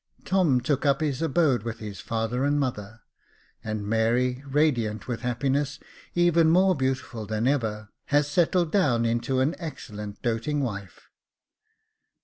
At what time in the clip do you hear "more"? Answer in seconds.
6.49-6.73